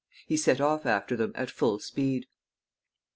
He 0.25 0.35
set 0.35 0.59
off 0.59 0.87
after 0.87 1.15
them 1.15 1.31
at 1.35 1.51
full 1.51 1.77
speed. 1.77 2.25